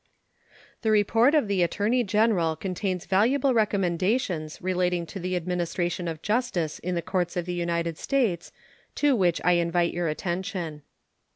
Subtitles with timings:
[0.81, 6.79] The report of the Attorney General contains valuable recommendations relating to the administration of justice
[6.79, 8.51] in the courts of the United States,
[8.95, 10.81] to which I invite your attention.